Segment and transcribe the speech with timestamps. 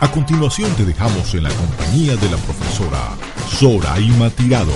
[0.00, 3.16] A continuación te dejamos en la compañía de la profesora
[3.48, 4.72] Zoraima Tirado,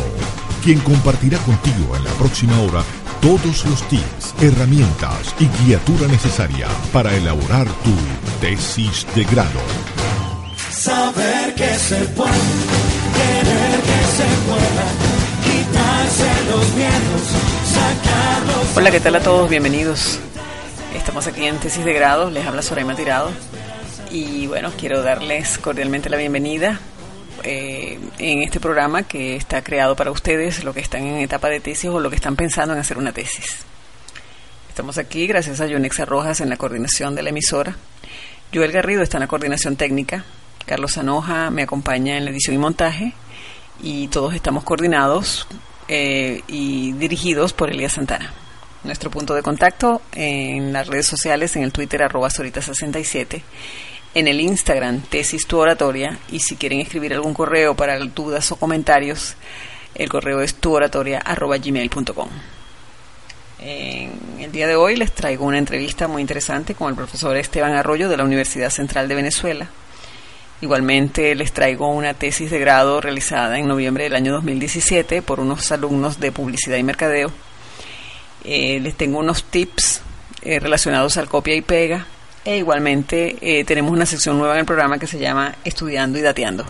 [0.64, 2.82] quien compartirá contigo en la próxima hora
[3.20, 7.94] todos los tips, herramientas y guiatura necesaria para elaborar tu
[8.40, 9.60] tesis de grado.
[10.72, 12.32] Saber que se puede,
[13.14, 14.86] querer que se pueda,
[15.44, 17.22] quitarse los miedos,
[17.70, 18.76] sacarlos.
[18.76, 19.48] Hola, ¿qué tal a todos?
[19.48, 20.18] Bienvenidos.
[20.96, 23.30] Estamos aquí en Tesis de Grado, les habla Sorema Tirado.
[24.12, 26.78] Y bueno, quiero darles cordialmente la bienvenida
[27.44, 31.60] eh, en este programa que está creado para ustedes, lo que están en etapa de
[31.60, 33.64] tesis o lo que están pensando en hacer una tesis.
[34.68, 37.74] Estamos aquí gracias a Yonexa Rojas en la coordinación de la emisora.
[38.52, 40.26] Joel Garrido está en la coordinación técnica.
[40.66, 43.14] Carlos Anoja me acompaña en la edición y montaje.
[43.82, 45.46] Y todos estamos coordinados
[45.88, 48.30] eh, y dirigidos por Elías Santana.
[48.84, 53.42] Nuestro punto de contacto en las redes sociales, en el Twitter arroba Sorita67
[54.14, 58.56] en el Instagram Tesis Tu Oratoria y si quieren escribir algún correo para dudas o
[58.56, 59.36] comentarios,
[59.94, 62.28] el correo es tuoratoria.gmail.com.
[63.60, 67.74] En el día de hoy les traigo una entrevista muy interesante con el profesor Esteban
[67.74, 69.68] Arroyo de la Universidad Central de Venezuela.
[70.60, 75.70] Igualmente les traigo una tesis de grado realizada en noviembre del año 2017 por unos
[75.72, 77.30] alumnos de publicidad y mercadeo.
[78.44, 80.02] Eh, les tengo unos tips
[80.42, 82.06] eh, relacionados al copia y pega
[82.44, 86.22] e igualmente eh, tenemos una sección nueva en el programa que se llama Estudiando y
[86.22, 86.64] Dateando.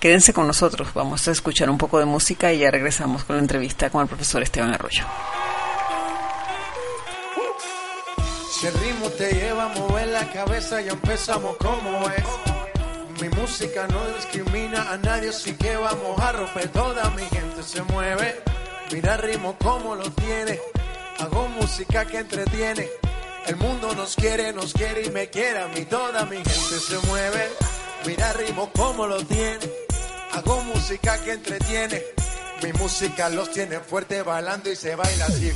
[0.00, 3.42] Quédense con nosotros, vamos a escuchar un poco de música y ya regresamos con la
[3.42, 5.04] entrevista con el profesor Esteban Arroyo.
[8.50, 12.24] Si el ritmo te lleva a mover la cabeza, ya empezamos como es.
[13.20, 16.68] Mi música no discrimina a nadie, así que vamos a romper.
[16.68, 18.42] Toda mi gente se mueve.
[18.92, 20.58] Mira el ritmo como lo tiene.
[21.18, 22.88] Hago música que entretiene.
[23.46, 25.84] El mundo nos quiere, nos quiere y me quiere a mí.
[25.84, 27.48] Toda mi gente se mueve.
[28.06, 29.58] Mira ritmo como lo tiene.
[30.32, 32.02] Hago música que entretiene.
[32.62, 35.52] Mi música los tiene fuerte bailando y se baila así.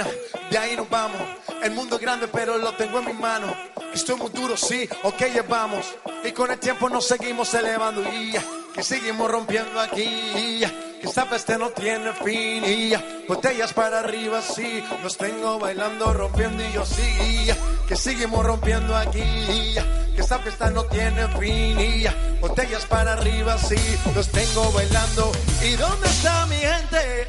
[0.00, 1.20] A de ahí nos vamos.
[1.62, 3.54] El mundo es grande, pero lo tengo en mi mano.
[3.94, 5.86] Estoy muy duro, sí, ok, llevamos.
[6.24, 8.02] Y con el tiempo nos seguimos elevando.
[8.02, 8.34] Y
[8.74, 10.60] que seguimos rompiendo aquí.
[11.00, 12.64] que esta peste no tiene fin.
[12.64, 12.92] Y
[13.28, 14.82] botellas para arriba, sí.
[15.02, 17.48] Los tengo bailando, rompiendo y yo sí.
[17.86, 19.20] que seguimos rompiendo aquí.
[19.20, 21.78] que esta fiesta no tiene fin.
[21.78, 22.04] Y
[22.40, 23.76] botellas para arriba, sí.
[24.14, 25.30] Los tengo bailando.
[25.62, 27.28] ¿Y dónde está mi gente?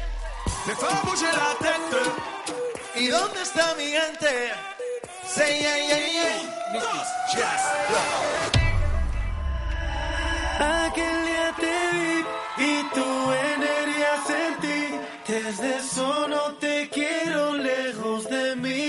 [0.66, 2.61] Me faut bouger la.
[2.94, 4.52] ¿Y dónde está mi gente?
[5.26, 6.52] Say yeah, yeah, yeah.
[7.34, 7.62] Yes,
[10.60, 12.14] Aquel día te vi
[12.58, 14.80] y tu energía sentí.
[15.26, 18.81] Desde eso no te quiero lejos de mí.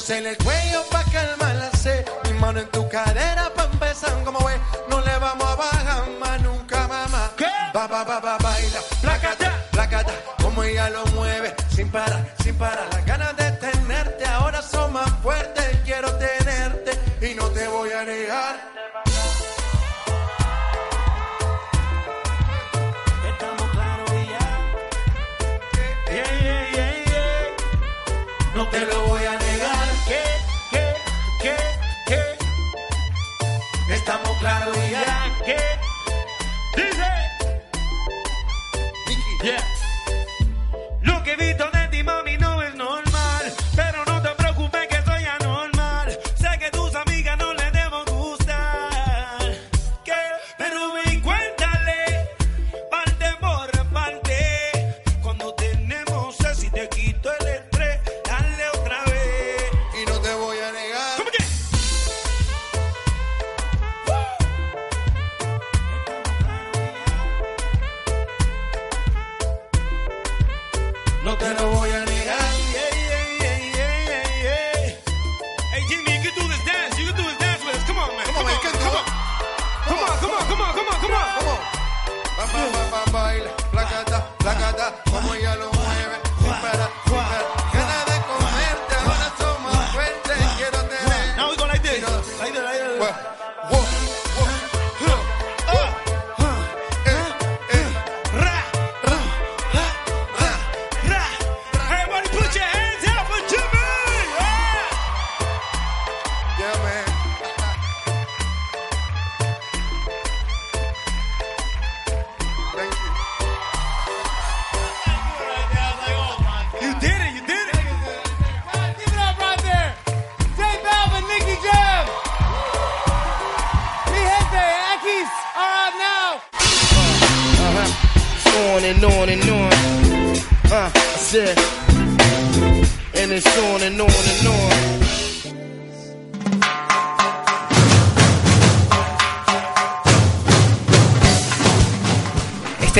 [0.00, 2.06] Besos en el cuello pa' calmar la sed.
[2.24, 4.24] Mi mano en tu cadera pa' empezar.
[4.24, 7.30] Como ves, no le vamos a bajar más nunca, mamá.
[7.36, 7.44] ¿Qué?
[7.74, 8.80] Ba, ba, ba, ba, baila.
[9.02, 9.52] Placata.
[9.70, 10.12] Placata.
[10.40, 11.54] Como ella lo mueve.
[11.68, 12.88] Sin parar, sin parar.
[12.94, 15.66] Las ganas de tenerte ahora son más fuertes.
[15.84, 18.70] Quiero tenerte y no te voy a negar.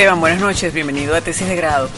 [0.00, 1.91] Esteban, buenas noches, bienvenido a Tesis de Grado.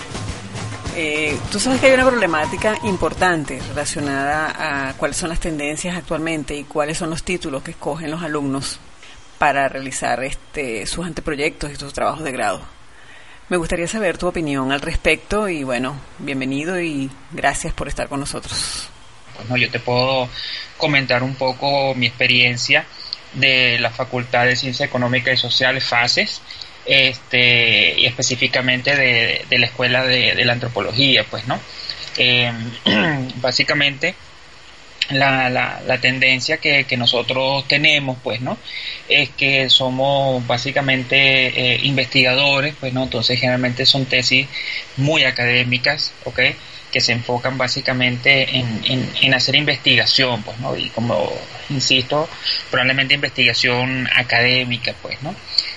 [0.97, 6.57] Eh, tú sabes que hay una problemática importante relacionada a cuáles son las tendencias actualmente
[6.57, 8.81] y cuáles son los títulos que escogen los alumnos
[9.39, 12.61] para realizar este, sus anteproyectos y sus trabajos de grado.
[13.49, 18.19] Me gustaría saber tu opinión al respecto y bueno, bienvenido y gracias por estar con
[18.19, 18.89] nosotros.
[19.37, 20.29] Bueno, yo te puedo
[20.77, 22.85] comentar un poco mi experiencia
[23.35, 26.43] de la Facultad de Ciencia Económica y Sociales, FACES,
[26.87, 31.61] este, y específicamente de, la escuela de, la antropología, pues, ¿no?
[32.17, 32.53] Eh,
[33.37, 34.15] básicamente,
[35.11, 38.59] la, la, tendencia que, nosotros tenemos, pues, ¿no?
[39.09, 43.05] Es que somos básicamente eh, investigadores, pues, ¿no?
[43.05, 44.47] Entonces, generalmente son tesis
[44.97, 46.41] muy académicas, ¿ok?
[46.93, 50.77] Que se enfocan básicamente en, en hacer investigación, pues, ¿no?
[50.77, 51.33] Y como
[51.71, 52.29] insisto,
[52.71, 55.35] probablemente investigación académica, pues, ¿no?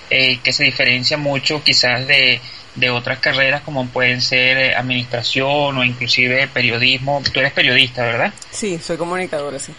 [0.10, 2.40] Eh, que se diferencia mucho quizás de,
[2.76, 7.24] de otras carreras como pueden ser eh, administración o inclusive periodismo.
[7.34, 8.34] Tú eres periodista, ¿verdad?
[8.52, 9.74] Sí, soy comunicadora, sí.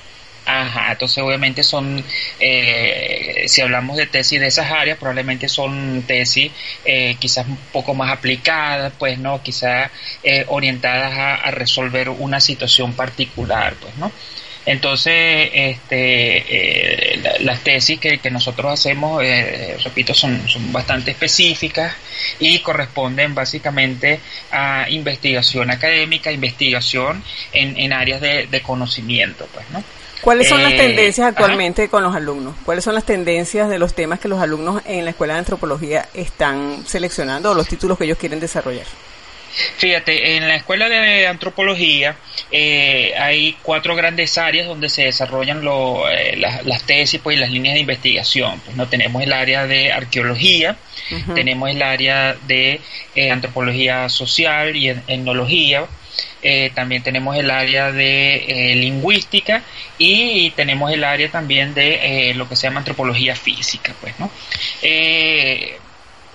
[0.47, 2.05] Ajá, entonces obviamente son,
[2.39, 6.53] eh, si hablamos de tesis de esas áreas, probablemente son tesis
[7.19, 9.43] quizás un poco más aplicadas, pues, ¿no?
[9.43, 9.91] Quizás
[10.47, 14.13] orientadas a, resolver una situación particular, pues, ¿no?
[14.67, 21.95] Entonces, este, eh, las tesis que, nosotros hacemos, eh, repito, son, son bastante específicas
[22.41, 24.19] y corresponden básicamente
[24.51, 27.23] a investigación académica, investigación
[27.53, 29.85] en, en áreas de, conocimiento, pues, ¿no?
[30.27, 32.57] ¿Cuáles son las eh, tendencias actualmente con los alumnos?
[32.65, 36.09] ¿Cuáles son las tendencias de los temas que los alumnos en la Escuela de Antropología
[36.15, 38.87] están seleccionando o los títulos que ellos quieren desarrollar?
[39.77, 42.17] Fíjate, en la escuela de antropología
[42.51, 47.53] eh, hay cuatro grandes áreas donde se desarrollan lo, eh, las, tesis pues, y las
[47.53, 48.61] líneas de investigación.
[48.65, 50.77] Pues, no tenemos el área de arqueología,
[51.37, 52.81] tenemos el área de
[53.15, 55.87] eh, antropología social y etnología.
[56.75, 59.63] También tenemos el área de lingüística
[59.99, 64.31] y, tenemos el área también de lo que se llama antropología física, pues, ¿no?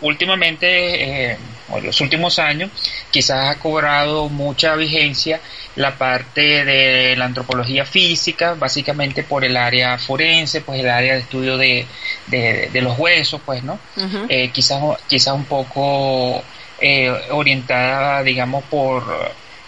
[0.02, 1.38] últimamente, eh,
[1.76, 2.70] en los últimos años,
[3.10, 5.40] quizás ha cobrado mucha vigencia
[5.76, 11.20] la parte de la antropología física, básicamente por el área forense, pues el área de
[11.20, 11.86] estudio de,
[12.28, 13.80] de, los huesos, pues, ¿no?
[14.28, 16.44] eh, quizás, quizás un poco
[16.80, 19.04] eh, orientada, digamos, por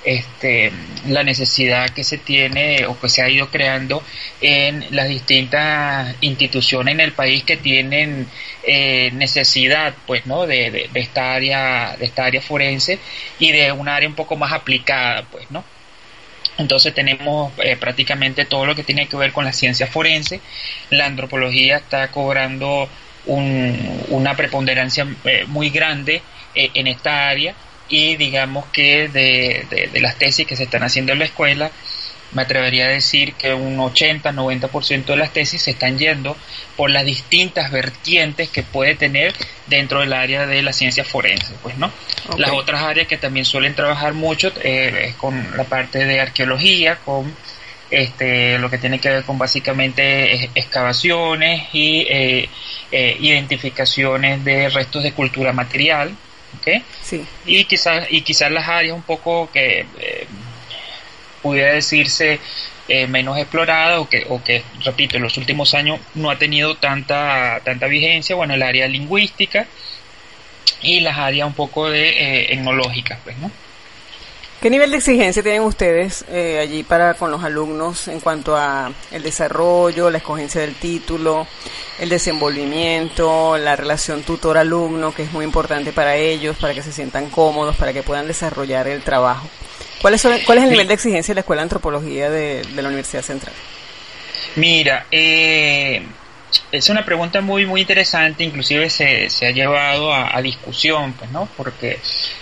[0.04, 0.72] este,
[1.08, 4.04] la necesidad que se tiene o que se ha ido creando
[4.42, 8.28] en las distintas instituciones en el país que tienen
[8.64, 13.00] eh, necesidad pues no de, esta área de esta área forense
[13.40, 15.64] y de un área un poco más aplicada pues no
[16.58, 20.40] entonces tenemos eh, prácticamente todo lo que tiene que ver con la ciencia forense.
[20.92, 22.88] La antropología está cobrando
[23.26, 26.22] una preponderancia eh, muy grande
[26.54, 27.56] en esta área
[27.90, 31.72] y digamos que de, las tesis que se están haciendo en la escuela,
[32.32, 36.36] me atrevería a decir que un 80-90% de las tesis se están yendo
[36.76, 39.34] por las distintas vertientes que puede tener
[39.68, 41.92] dentro del área de la ciencia forense, pues, ¿no?
[42.38, 46.98] Las otras áreas que también suelen trabajar mucho eh, es con la parte de arqueología,
[47.06, 47.36] con
[47.94, 52.50] este, lo que tiene que ver con básicamente excavaciones y eh,
[52.92, 56.16] eh, identificaciones de restos de cultura material,
[57.04, 57.26] Sí.
[57.46, 60.28] Y quizás y quizás las áreas un poco que eh,
[61.42, 62.40] pudiera decirse
[62.88, 66.76] eh, menos exploradas o que, o que, repito, en los últimos años no ha tenido
[66.76, 69.68] tanta, tanta vigencia, bueno, el área lingüística
[70.82, 73.52] y las áreas un poco de eh, etnológicas, pues, ¿no?
[74.64, 78.94] ¿Qué nivel de exigencia tienen ustedes eh, allí para con los alumnos en cuanto a
[79.12, 81.46] el desarrollo, la escogencia del título,
[82.00, 87.30] el desenvolvimiento, la relación tutor-alumno, que es muy importante para ellos, para que se sientan
[87.30, 89.50] cómodos, para que puedan desarrollar el trabajo?
[90.02, 92.82] ¿Cuál es, cuál es el nivel de exigencia de la Escuela de Antropología de, de
[92.82, 93.54] la Universidad Central?
[94.56, 96.08] Mira, eh,
[96.72, 101.48] es una pregunta muy muy interesante, inclusive se, se ha llevado a, discusión, pues, ¿no?
[101.56, 102.00] Porque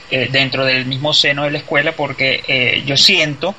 [0.10, 3.56] eh, dentro del mismo seno de la escuela, porque eh, yo siento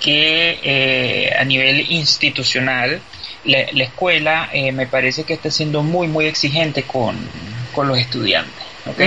[0.00, 3.00] que eh, a nivel institucional
[3.44, 7.16] la, escuela me parece que está siendo muy muy exigente con,
[7.72, 9.00] con los estudiantes, ¿ok?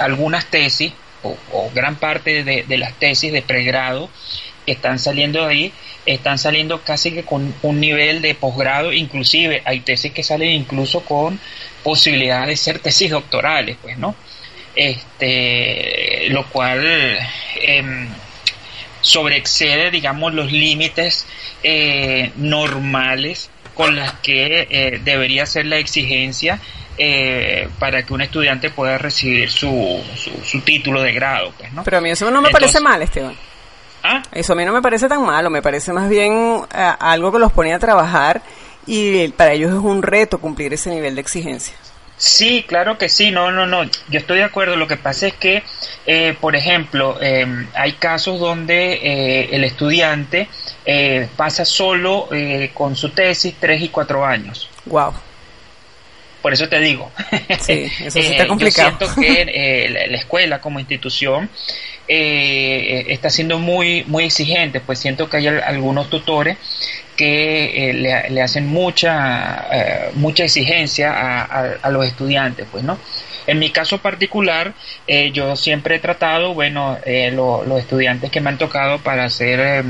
[0.00, 0.92] algunas tesis
[1.22, 4.10] o, o gran parte de, de las tesis de pregrado
[4.66, 5.72] están saliendo de ahí
[6.06, 11.00] están saliendo casi que con un nivel de posgrado, inclusive hay tesis que salen incluso
[11.00, 11.40] con
[11.82, 14.14] posibilidad de ser tesis doctorales, pues, ¿no?
[14.76, 17.18] este, lo cual
[17.62, 18.08] em,
[19.00, 21.26] sobreexcede, digamos, los límites
[21.62, 26.60] eh, normales con las que eh, debería ser la exigencia
[26.98, 30.02] eh, para que un estudiante pueda recibir su,
[30.44, 31.52] su, título de grado.
[31.58, 31.82] Pues, ¿no?
[31.82, 33.36] Pero a mí eso no me parece mal, Esteban.
[34.06, 34.22] ¿Ah?
[34.32, 37.52] Eso a mí no me parece tan malo, me parece más bien algo que los
[37.52, 38.40] pone a trabajar
[38.86, 41.74] y para ellos es un reto cumplir ese nivel de exigencia.
[42.18, 44.76] Sí, claro que sí, no, no, no, yo estoy de acuerdo.
[44.76, 45.62] Lo que pasa es que,
[46.06, 50.48] eh, por ejemplo, em, hay casos donde eh, el estudiante
[50.86, 52.28] eh, pasa solo
[52.72, 54.70] con su tesis tres y cuatro años.
[54.86, 55.12] Wow.
[56.40, 57.10] Por eso te digo.
[57.60, 58.96] Sí, eso sí está complicado.
[58.98, 61.50] yo siento que la, escuela como institución
[62.08, 66.56] está siendo muy, muy exigente, pues siento que hay algunos tutores
[67.16, 72.98] que eh, le, hacen mucha eh, mucha exigencia a, los estudiantes pues no
[73.46, 74.72] en mi caso particular
[75.06, 79.84] eh, yo siempre he tratado bueno los estudiantes que me han tocado para ser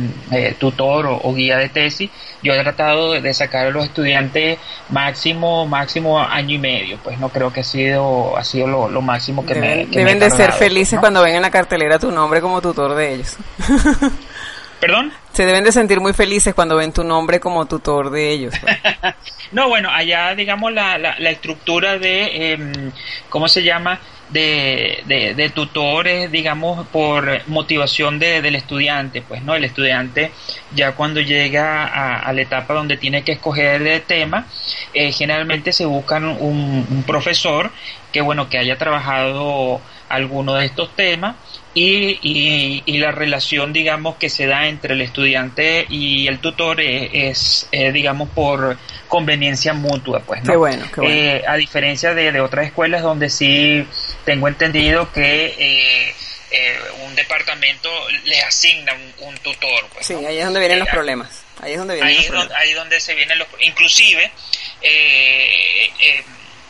[0.58, 2.10] tutor o, guía de tesis
[2.42, 4.58] yo he tratado de sacar a los estudiantes
[4.90, 9.44] máximo máximo año y medio pues no creo que ha sido ha sido lo, máximo
[9.44, 12.60] que me que deben de ser felices cuando ven en la cartelera tu nombre como
[12.60, 13.36] tutor de ellos
[14.80, 15.12] ¿Perdón?
[15.32, 18.54] Se deben de sentir muy felices cuando ven tu nombre como tutor de ellos.
[18.60, 18.76] Pues.
[19.52, 22.92] no, bueno, allá digamos la, la, estructura de, em,
[23.30, 23.98] ¿cómo se llama?
[24.28, 29.54] De, de, tutores, digamos, por motivación de, del estudiante, pues, ¿no?
[29.54, 30.32] El estudiante
[30.74, 34.46] ya cuando llega a, la etapa donde tiene que escoger el tema,
[34.92, 37.70] eh, generalmente se buscan un, un profesor
[38.12, 41.36] que, bueno, que haya trabajado alguno de estos temas
[41.78, 47.68] y, y, la relación, digamos, que se da entre el estudiante y el tutor es,
[47.70, 48.78] digamos, por
[49.08, 50.52] conveniencia mutua, pues, ¿no?
[50.52, 51.14] Qué bueno, qué bueno.
[51.14, 53.86] Eh, a diferencia de, de, otras escuelas donde sí
[54.24, 56.14] tengo entendido que eh,
[56.50, 57.90] eh, un departamento
[58.24, 61.42] le asigna un, tutor, pues, Sí, ahí es donde vienen los problemas.
[61.60, 62.48] Ahí es donde vienen ahí los problemas.
[62.48, 63.48] Donde, ahí donde se vienen los...
[63.60, 64.32] Inclusive,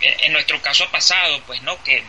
[0.00, 1.82] en nuestro caso pasado, pues, ¿no?
[1.82, 2.02] Que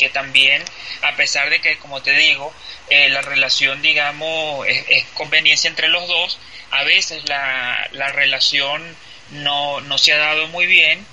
[0.00, 0.62] que también,
[1.02, 2.54] a pesar de que, como te digo,
[2.88, 6.38] eh, la relación, digamos, es, conveniencia entre los dos,
[6.70, 8.96] a veces la, la relación
[9.32, 11.04] no, no, se ha dado muy bien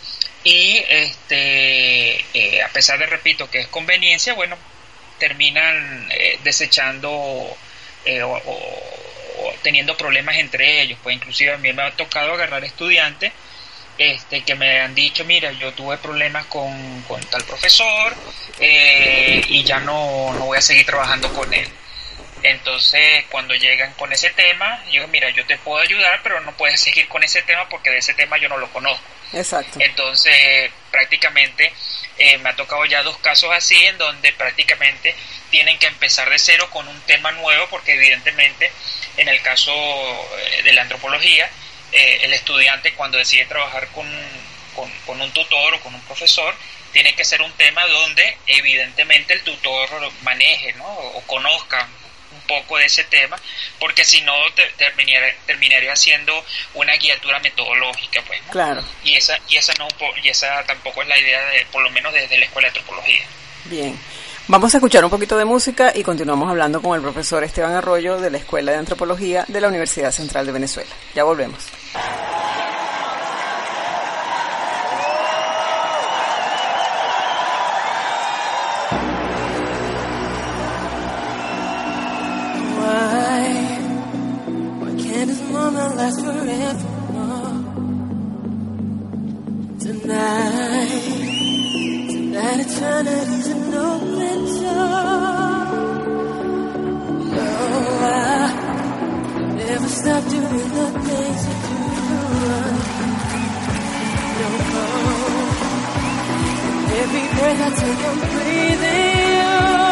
[0.45, 4.57] y este, eh, a pesar de, repito, que es conveniencia, bueno,
[5.19, 7.57] terminan eh, desechando o,
[8.05, 10.97] o, teniendo problemas entre ellos.
[11.03, 13.33] Pues inclusive a mí me ha tocado agarrar estudiantes
[13.97, 18.15] este, que me han dicho, mira, yo tuve problemas con, con tal profesor
[18.59, 21.67] eh, y ya no, no voy a seguir trabajando con él.
[22.43, 26.55] Entonces, cuando llegan con ese tema, yo digo, mira, yo te puedo ayudar, pero no
[26.55, 29.03] puedes seguir con ese tema porque de ese tema yo no lo conozco.
[29.33, 29.79] Exacto.
[29.81, 31.73] Entonces, prácticamente
[32.17, 35.15] eh, me ha tocado ya dos casos así en donde prácticamente
[35.49, 38.71] tienen que empezar de cero con un tema nuevo porque evidentemente
[39.17, 41.49] en el caso eh, de la antropología
[41.91, 44.07] eh, el estudiante cuando decide trabajar con,
[45.05, 46.53] con, un tutor o con un profesor,
[46.91, 49.89] tiene que ser un tema donde evidentemente el tutor
[50.23, 50.85] maneje ¿no?
[50.85, 51.87] o, conozca
[52.31, 53.37] un poco de ese tema,
[53.79, 54.33] porque si no
[54.77, 58.41] terminaría, terminaría siendo una guiatura metodológica, pues.
[58.51, 58.83] Claro.
[59.03, 59.87] Y esa y esa no
[60.21, 63.25] y esa tampoco es la idea de, por lo menos desde la escuela de antropología.
[63.65, 63.97] Bien.
[64.49, 68.17] Vamos a escuchar un poquito de música y continuamos hablando con el profesor Esteban Arroyo
[68.17, 70.89] de la Escuela de Antropología de la Universidad Central de Venezuela.
[71.13, 71.65] Ya volvemos.
[82.77, 83.43] Why?
[84.79, 86.89] Why can't this moment last forever?
[87.13, 87.27] No.
[89.79, 90.89] Tonight,
[92.11, 95.17] tonight, eternity's an open door.
[97.35, 97.47] No,
[98.01, 100.87] I never stopped doing the
[107.17, 109.86] Every breath I take, I'm breathing.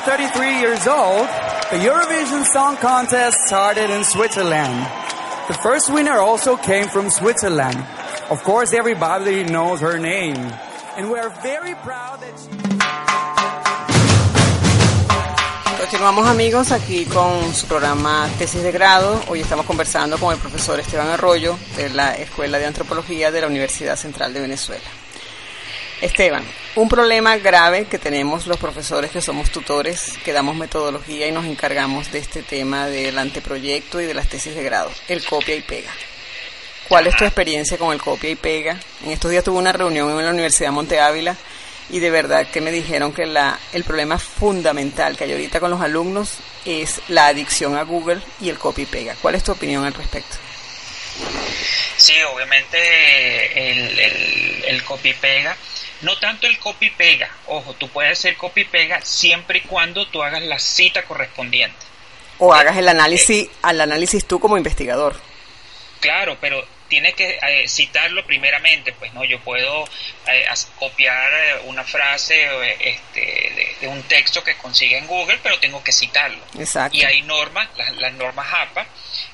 [0.00, 1.26] Minus 33 years old,
[1.70, 4.86] the Eurovision Song Contest started in Switzerland.
[5.48, 7.76] The first winner also came from Switzerland.
[8.30, 10.36] Of course, everybody knows her name.
[10.96, 12.50] And we're very proud that she...
[15.80, 19.20] Continuamos amigos aquí con su programa Tesis de Grado.
[19.28, 23.48] Hoy estamos conversando con el profesor Esteban Arroyo de la Escuela de Antropología de la
[23.48, 24.84] Universidad Central de Venezuela.
[26.00, 26.42] Esteban,
[26.76, 31.44] un problema grave que tenemos los profesores que somos tutores, que damos metodología y nos
[31.44, 35.60] encargamos de este tema del anteproyecto y de las tesis de grado, el copia y
[35.60, 35.90] pega.
[36.88, 38.80] ¿Cuál es tu experiencia con el copia y pega?
[39.04, 41.36] En estos días tuve una reunión en la Universidad Monte Ávila
[41.90, 45.70] y de verdad que me dijeron que la, el problema fundamental que hay ahorita con
[45.70, 49.16] los alumnos es la adicción a Google y el copia y pega.
[49.20, 50.36] ¿Cuál es tu opinión al respecto?
[51.98, 55.54] Sí, obviamente el, el, el copy pega
[56.02, 60.22] no tanto el copy pega, ojo, tú puedes hacer copy pega siempre y cuando tú
[60.22, 61.76] hagas la cita correspondiente.
[62.38, 65.14] O hagas el análisis, al análisis tú como investigador.
[66.00, 69.88] Claro, pero tienes que eh, citarlo primeramente, pues no, yo puedo
[70.26, 70.44] eh,
[70.78, 72.46] copiar eh, una frase
[72.80, 76.44] este, de, de, un texto que consigue en Google, pero tengo que citarlo.
[76.58, 76.98] Exacto.
[76.98, 78.86] Y hay normas, las, las normas APA,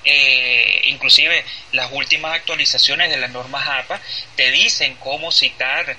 [0.04, 4.00] eh, inclusive las últimas actualizaciones de las normas APA
[4.36, 5.96] te dicen cómo citar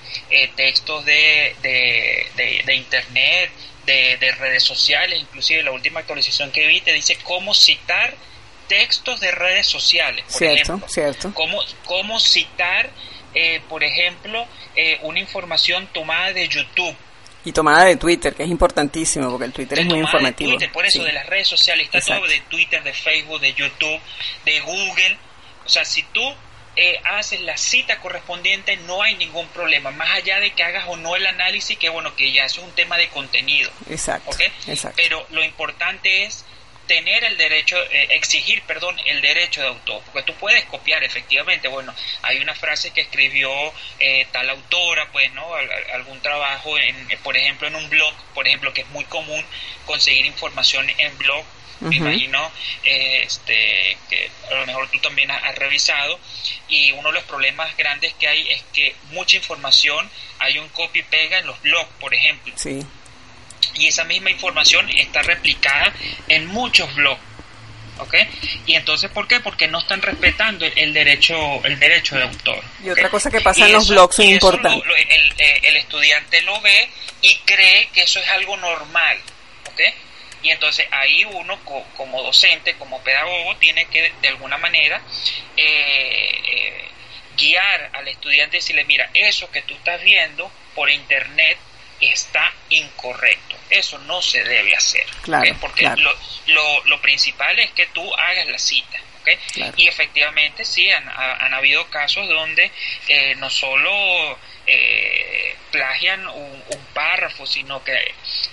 [0.54, 3.50] textos de, de, de Internet,
[3.84, 8.14] de, de redes sociales, inclusive la última actualización que vi te dice cómo citar
[8.68, 10.88] textos de redes sociales, por cierto, ejemplo.
[10.88, 11.34] Cierto.
[11.34, 12.90] Cómo, cómo citar,
[13.34, 16.94] eh, por ejemplo, eh, una información tomada de YouTube.
[17.44, 20.50] Y tomada de Twitter, que es importantísimo, porque el Twitter es muy informativo.
[20.50, 21.04] Twitter, por eso, sí.
[21.04, 22.22] de las redes sociales, está Exacto.
[22.22, 24.00] todo de Twitter, de Facebook, de YouTube,
[24.44, 25.16] de Google.
[25.64, 26.34] O sea, si tú
[26.80, 30.96] eh, haces la cita correspondiente, no hay ningún problema, más allá de que hagas o
[30.96, 33.70] no el análisis, que bueno, que ya eso es un tema de contenido.
[33.90, 34.30] Exacto.
[34.30, 34.46] ¿okay?
[34.68, 34.96] Exacto.
[34.96, 36.44] Pero lo importante es
[36.88, 41.68] tener el derecho, eh, exigir, perdón, el derecho de autor, porque tú puedes copiar efectivamente,
[41.68, 43.50] bueno, hay una frase que escribió
[44.00, 45.54] eh, tal autora, pues, ¿no?
[45.54, 49.44] Al, algún trabajo, en, por ejemplo, en un blog, por ejemplo, que es muy común
[49.86, 51.44] conseguir información en blog,
[51.80, 51.88] uh -huh.
[51.90, 52.50] me imagino
[52.82, 56.18] eh, este, que a lo mejor tú también has, has, revisado
[56.68, 61.02] y uno de los problemas grandes que hay es que mucha información hay un copy
[61.02, 62.84] pega en los blogs por ejemplo sí
[63.74, 65.92] y esa misma información está replicada
[66.28, 67.20] en muchos blogs.
[67.98, 68.14] ¿ok?
[68.66, 69.40] Y entonces, ¿por qué?
[69.40, 72.62] Porque no están respetando el, derecho el derecho de autor.
[72.82, 74.86] Y otra cosa que pasa en los blogs es importante.
[74.86, 76.88] Lo, el, eh, el, estudiante lo ve
[77.22, 79.18] y cree que eso es algo normal,
[79.66, 79.80] ¿ok?
[80.42, 81.58] Y entonces ahí uno
[81.96, 85.02] como docente, como pedagogo, tiene que de alguna manera
[85.56, 86.88] eh, eh,
[87.36, 91.58] guiar al estudiante y decirle, mira, eso que tú estás viendo por internet
[92.00, 93.56] está incorrecto.
[93.70, 95.06] Eso no se debe hacer.
[95.22, 95.54] Claro, ¿okay?
[95.60, 96.02] Porque claro.
[96.02, 96.14] Lo,
[96.46, 98.98] lo, lo, principal es que tú hagas la cita.
[99.20, 99.36] ¿okay?
[99.52, 99.72] Claro.
[99.76, 102.70] Y efectivamente sí, han, han habido casos donde
[103.08, 107.96] eh, no solo eh, plagian un, un, párrafo, sino que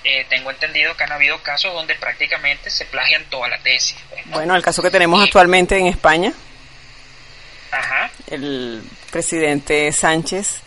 [0.04, 3.98] eh, tengo entendido que han habido casos donde prácticamente se plagian toda la tesis.
[4.10, 4.38] Pues, ¿no?
[4.38, 6.34] Bueno, el caso que tenemos y, actualmente en España,
[7.72, 8.12] ajá.
[8.28, 10.62] el presidente Sánchez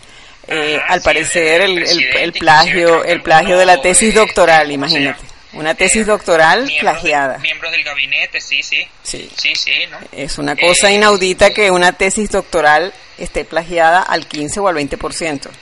[0.48, 5.22] eh, Ajá, al parecer el, el, el, plagio el plagio de la tesis doctoral, imagínate.
[5.52, 7.38] Una tesis doctoral plagiada.
[7.38, 8.86] Miembros del gabinete, sí, sí.
[9.02, 9.98] Sí, sí, sí ¿no?
[10.12, 14.76] Es una cosa eh, inaudita que una tesis doctoral esté plagiada al 15 o al
[14.76, 14.98] 20%.
[15.38, 15.52] Claro.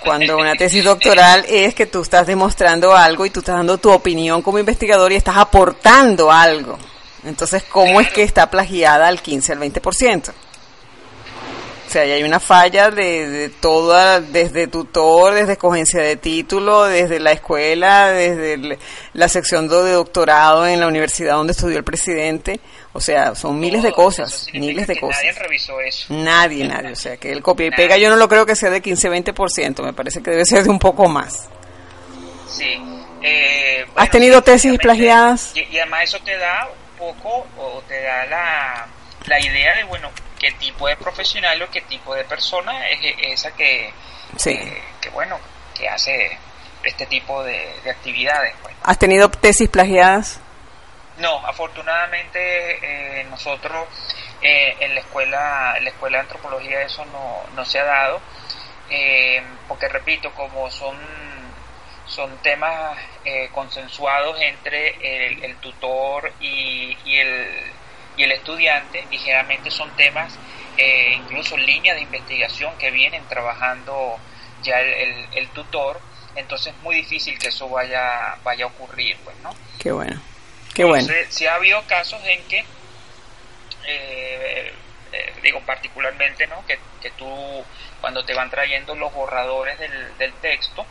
[0.00, 3.90] Cuando una tesis doctoral es que tú estás demostrando algo y tú estás dando tu
[3.90, 6.78] opinión como investigador y estás aportando algo.
[7.24, 10.32] Entonces, ¿cómo es que está plagiada al 15 al 20%?
[11.92, 17.20] O sea, hay una falla de, de, toda, desde tutor, desde escogencia de título, desde
[17.20, 18.78] la escuela, desde el,
[19.12, 22.60] la sección de doctorado en la universidad donde estudió el presidente.
[22.94, 25.22] O sea, son miles de cosas, miles de cosas.
[25.22, 26.14] Nadie revisó eso.
[26.14, 26.92] Nadie, nadie.
[26.92, 29.82] O sea, que el copia y pega yo no lo creo que sea de 15-20%,
[29.82, 31.46] me parece que debe ser de un poco más.
[32.48, 32.72] Sí.
[33.22, 35.52] Eh, bueno, ¿Has tenido tesis plagiadas?
[35.54, 38.86] Y, y, además eso te da un poco, o te da la,
[39.26, 40.08] la idea de, bueno,
[40.42, 43.92] qué tipo de profesional o qué tipo de persona es esa que,
[44.36, 44.50] sí.
[44.50, 45.38] eh, que bueno,
[45.72, 46.36] que hace
[46.82, 48.52] este tipo de, de actividades.
[48.60, 48.74] Pues.
[48.82, 50.40] ¿Has tenido tesis plagiadas?
[51.18, 53.86] No, afortunadamente eh, nosotros
[54.42, 58.20] eh, en la escuela, en la escuela de antropología eso no, no se ha dado,
[59.68, 60.96] porque repito, como son
[62.04, 62.98] son temas
[63.52, 67.72] consensuados entre el, el tutor y, y el
[68.22, 70.38] y el estudiante y generalmente son temas,
[70.78, 74.16] eh, incluso líneas de investigación que vienen trabajando
[74.62, 76.00] ya el, el, el, tutor
[76.36, 79.50] entonces es muy difícil que eso vaya, vaya a ocurrir, pues, ¿no?
[79.78, 80.20] Qué bueno,
[80.74, 81.02] qué bueno.
[81.02, 82.64] Entonces, sí ha habido casos en que,
[83.86, 84.72] eh,
[85.12, 86.64] eh, digo, particularmente, ¿no?
[86.66, 87.64] Que, que tú,
[88.00, 90.86] cuando te van trayendo los borradores del, del texto,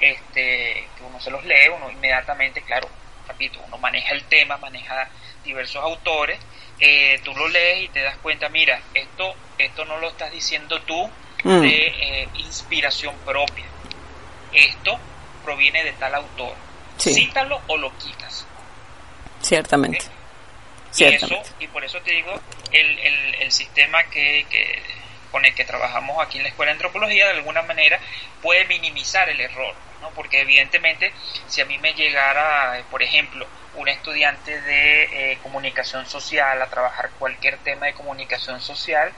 [0.00, 2.88] este, que uno se los lee, uno inmediatamente, claro,
[3.28, 5.08] repito, uno maneja el tema, maneja
[5.44, 6.38] diversos autores,
[6.80, 10.80] eh, tú lo lees y te das cuenta, mira, esto, esto no lo estás diciendo
[10.82, 11.10] tú
[11.44, 11.60] Mm.
[11.60, 13.64] de eh, inspiración propia,
[14.52, 14.96] esto
[15.44, 16.54] proviene de tal autor,
[16.98, 17.12] Sí.
[17.14, 18.46] cítalo o lo quitas.
[19.40, 19.98] Ciertamente.
[19.98, 21.50] Y, eso, Ciertamente.
[21.58, 22.32] y por eso te digo,
[22.70, 24.82] el, el, el sistema que, que,
[25.32, 27.98] con el que trabajamos aquí en la Escuela de Antropología, de alguna manera,
[28.40, 30.10] puede minimizar el error, ¿no?
[30.10, 31.12] Porque evidentemente,
[31.48, 36.66] si a mí me llegara, eh, por ejemplo, un estudiante de eh, comunicación social a
[36.66, 39.10] trabajar cualquier tema de comunicación social,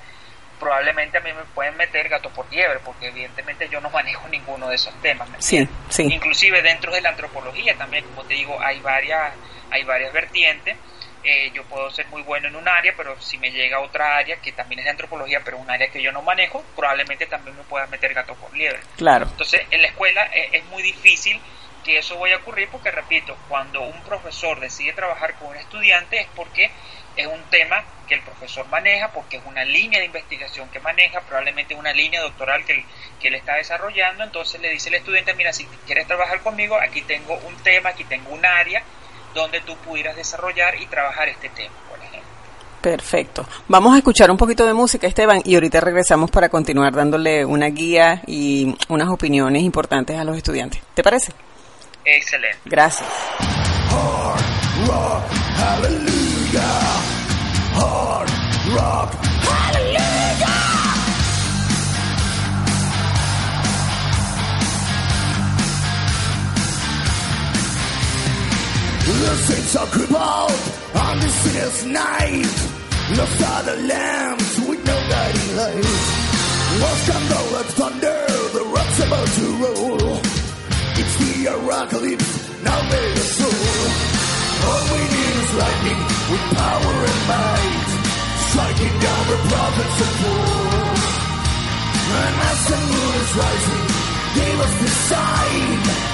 [0.61, 4.69] probablemente a mí me pueden meter gato por liebre, porque evidentemente yo no manejo ninguno
[4.69, 5.29] de esos temas.
[5.29, 6.05] ¿me Sí, sí.
[6.05, 9.35] Inclusive dentro de la antropología también, como te digo, hay varias,
[9.71, 10.77] hay varias vertientes.
[11.25, 14.19] Eh, yo puedo ser muy bueno en un área, pero si me llega a otra
[14.19, 17.57] área que también es de antropología, pero un área que yo no manejo, probablemente también
[17.57, 18.81] me pueda meter gato por liebre.
[18.97, 19.27] Claro.
[19.31, 21.41] Entonces, en la escuela eh, es muy difícil
[21.83, 26.19] que eso vaya a ocurrir porque, repito, cuando un profesor decide trabajar con un estudiante
[26.19, 26.71] es porque
[27.17, 31.21] es un tema que el profesor maneja, porque es una línea de investigación que maneja,
[31.23, 32.85] probablemente una línea doctoral que él,
[33.21, 37.03] que él está desarrollando, entonces le dice al estudiante, mira, si quieres trabajar conmigo, aquí
[37.03, 38.83] tengo un tema, aquí tengo un área
[39.35, 42.29] donde tú pudieras desarrollar y trabajar este tema, por ejemplo.
[42.81, 43.47] Perfecto.
[43.69, 47.67] Vamos a escuchar un poquito de música, Esteban, y ahorita regresamos para continuar dándole una
[47.67, 50.81] guía y unas opiniones importantes a los estudiantes.
[50.95, 51.33] ¿Te parece?
[52.05, 52.59] Excelente.
[52.67, 53.09] Gracias.
[69.25, 70.61] The saints are crippled
[70.95, 72.55] on this sinner's night.
[73.17, 76.25] Lost are the lambs with no guiding light.
[77.05, 78.21] Can go like thunder,
[78.57, 80.21] the rock's about to roll.
[81.01, 82.33] It's the apocalypse,
[82.65, 83.77] now may the soul.
[84.69, 87.91] All we need is lightning with power and might.
[88.49, 90.97] Striking down the prophets of war.
[92.25, 93.85] And as the moon is rising,
[94.37, 96.14] gave us the sign.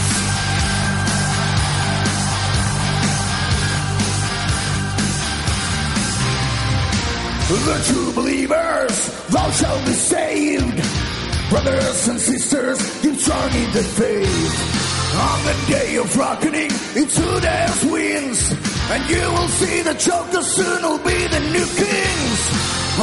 [7.51, 10.77] The true believers, thou shalt be saved.
[11.49, 14.55] Brothers and sisters, keep strong in the faith.
[15.19, 18.39] On the day of reckoning, it's who dares wins.
[18.89, 22.41] And you will see the Joker soon will be the new kings.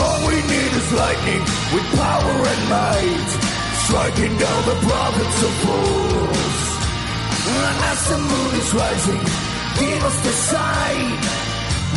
[0.01, 1.45] All we need is lightning
[1.77, 3.31] with power and might.
[3.85, 6.61] Striking down the prophets of fools.
[7.53, 9.25] And as the moon is rising,
[9.77, 11.11] give us the sign.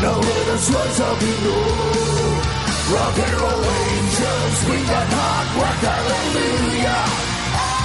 [0.03, 2.30] Now let us rise up in.
[2.91, 7.03] Rock and roll angels, swing that hard rock, hallelujah.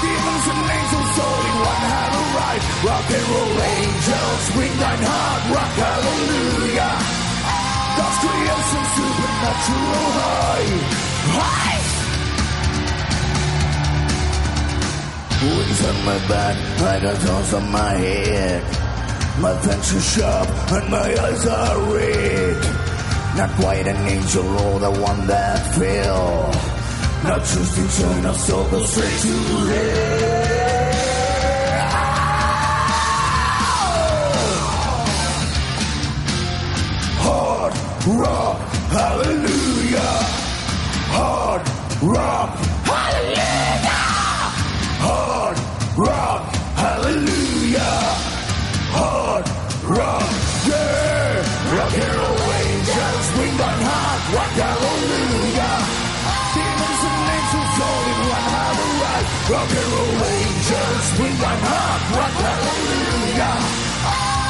[0.03, 2.63] Demons and angels only one have a right.
[2.83, 6.91] Rock and roll angels, swing that hard rock, hallelujah.
[7.97, 10.67] God's creation, supernatural high.
[11.39, 11.79] High!
[15.47, 16.57] Wings on my back,
[17.23, 18.63] thorns on my head.
[19.39, 22.86] My fangs are sharp and my eyes are red.
[23.37, 26.51] Not quite an angel or the one that fell.
[27.23, 29.37] Not just in China, so go straight to
[29.73, 30.47] hell.
[37.27, 37.75] Hard
[38.23, 40.15] rock, hallelujah.
[41.13, 41.63] Hard
[42.03, 42.57] rock,
[42.89, 44.01] hallelujah.
[45.05, 45.59] Hard
[45.99, 46.43] rock,
[46.75, 47.97] hallelujah.
[48.97, 49.47] Hard
[49.85, 50.31] rock,
[50.67, 51.77] yeah.
[51.77, 52.46] Rock and roll
[53.37, 55.75] swing on hard rock, hallelujah.
[56.57, 58.49] Demons and angels all in one
[59.05, 59.27] right.
[59.53, 63.55] Rock and roll angels, swing on hard rock, hallelujah.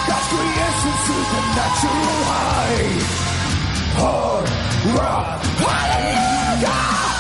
[0.07, 2.95] God's creation, supernatural high.
[3.99, 4.49] Hard
[4.95, 7.16] rock, hallelujah.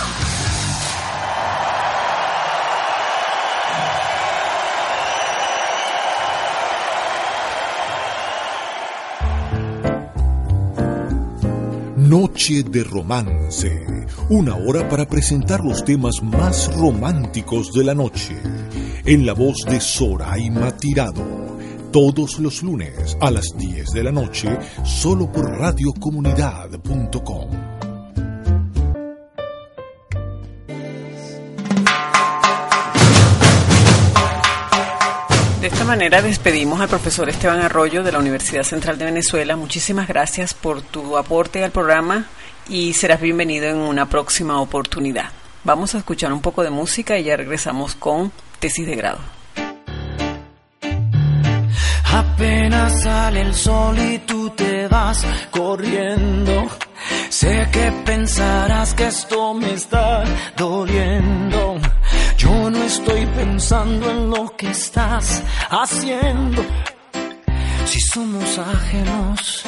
[12.08, 13.84] Noche de romance.
[14.28, 18.36] una hora para presentar los temas más románticos de la noche,
[19.04, 21.24] en la voz de Soraima Tirado,
[21.90, 27.65] todos los lunes a las 10 de la noche, solo por radiocomunidad.com.
[35.66, 39.56] De esta manera despedimos al profesor Esteban Arroyo de la Universidad Central de Venezuela.
[39.56, 42.26] Muchísimas gracias por tu aporte al programa
[42.68, 45.30] y serás bienvenido en una próxima oportunidad.
[45.64, 49.18] Vamos a escuchar un poco de música y ya regresamos con tesis de grado.
[52.12, 56.68] Apenas sale el sol y tú te vas corriendo.
[57.28, 60.22] Sé que pensarás que esto me está
[60.56, 61.80] doliendo.
[62.46, 66.64] Yo no estoy pensando en lo que estás haciendo.
[67.86, 69.64] Si somos ajenos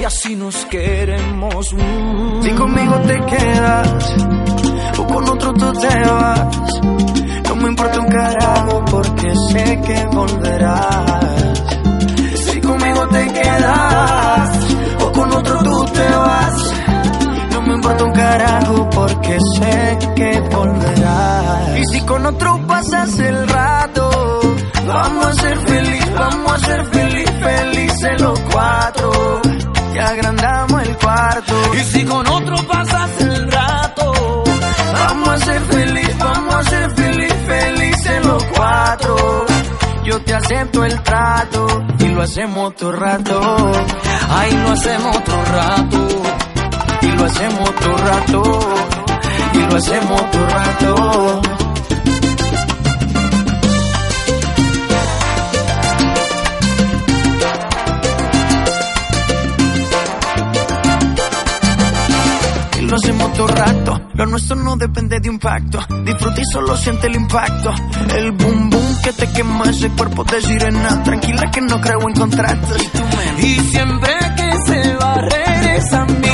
[0.00, 1.66] y así nos queremos.
[2.42, 4.14] Si conmigo te quedas
[4.98, 6.80] o con otro tú te vas,
[7.46, 11.62] no me importa un carajo porque sé que volverás.
[12.36, 14.67] Si conmigo te quedas
[17.88, 21.78] importa un carajo porque sé que volverás.
[21.78, 24.40] Y si con otro pasas el rato,
[24.86, 29.40] vamos a ser feliz, vamos a ser feliz, felices los cuatro.
[29.94, 31.54] Y agrandamos el cuarto.
[31.74, 34.44] Y si con otro pasas el rato,
[34.92, 39.46] vamos a ser feliz, vamos a ser feliz, felices los cuatro.
[40.04, 41.66] Yo te acepto el trato
[42.00, 43.72] y lo hacemos todo rato.
[44.30, 46.57] Ay, lo hacemos todo rato.
[47.02, 48.42] Y lo hacemos todo rato.
[49.54, 51.42] Y lo hacemos todo rato.
[62.78, 64.00] y lo hacemos todo rato.
[64.14, 65.78] Lo nuestro no depende de un pacto.
[66.04, 67.72] Disfruta y solo siente el impacto.
[68.14, 71.02] El boom boom que te quema ese cuerpo de sirena.
[71.02, 72.78] Tranquila que no creo en contratos.
[73.38, 76.27] Y siempre que se va, regresa a mí.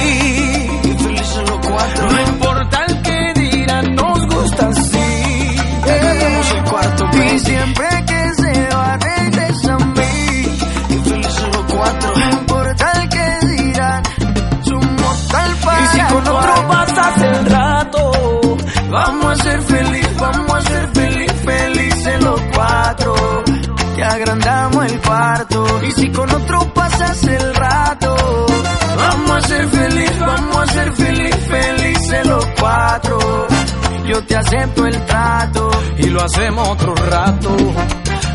[25.83, 28.17] Y si con otro pasas el rato,
[28.97, 33.19] vamos a ser feliz, vamos a ser feliz, felices los cuatro.
[34.07, 37.57] Yo te acepto el trato y lo hacemos otro rato.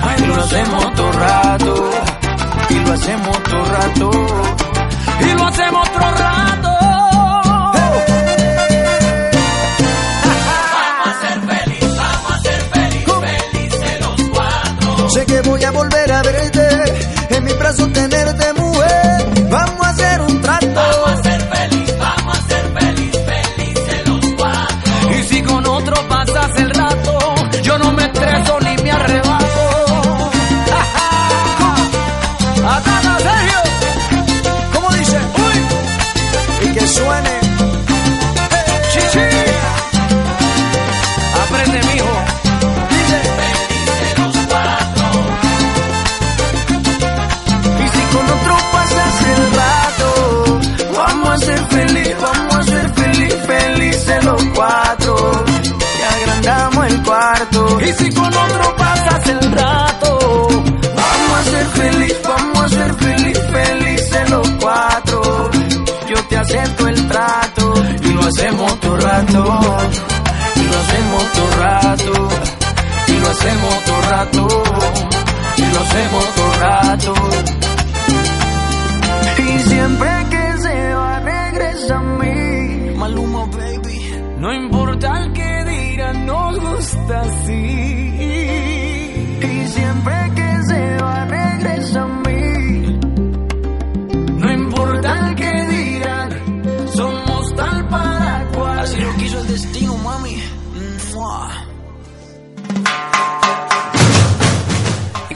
[0.02, 1.90] Ay, lo hacemos otro rato.
[2.70, 4.12] Y lo hacemos otro rato.
[5.22, 6.69] Y lo hacemos otro rato.
[15.80, 16.68] Volver a verte,
[17.30, 19.50] en mis brazos tenerte mujer.
[19.50, 20.69] Vamos a hacer un trato.
[76.08, 77.59] Todo rato.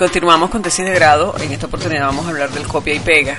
[0.04, 1.34] Continuamos con tesis de grado.
[1.40, 3.38] En esta oportunidad vamos a hablar del copia y pega.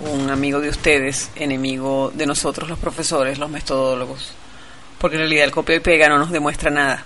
[0.00, 4.32] Un amigo de ustedes, enemigo de nosotros los profesores, los metodólogos.
[4.98, 7.02] Porque en realidad el copia y pega no nos demuestra nada.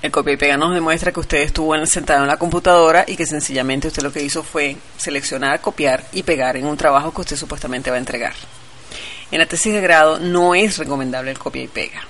[0.00, 3.14] El copia y pega nos demuestra que usted estuvo en- sentado en la computadora y
[3.14, 7.20] que sencillamente usted lo que hizo fue seleccionar, copiar y pegar en un trabajo que
[7.20, 8.32] usted supuestamente va a entregar.
[9.30, 12.00] En la tesis de grado no es recomendable el copia y pega.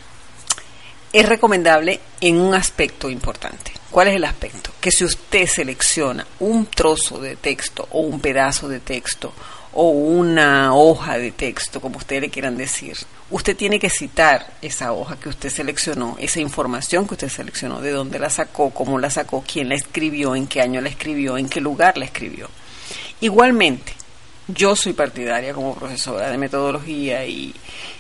[1.15, 3.71] Es recomendable en un aspecto importante.
[3.89, 4.73] ¿Cuál es el aspecto?
[4.81, 9.33] Que si usted selecciona un trozo de texto o un pedazo de texto
[9.75, 12.97] o una hoja de texto, como ustedes le quieran decir,
[13.31, 17.93] usted tiene que citar esa hoja que usted seleccionó, esa información que usted seleccionó, de
[17.93, 21.49] dónde la sacó, cómo la sacó, quién la escribió, en qué año la escribió, en
[21.49, 22.51] qué lugar la escribió.
[23.21, 23.93] Igualmente,
[24.49, 27.55] yo soy partidaria como profesora de metodología y,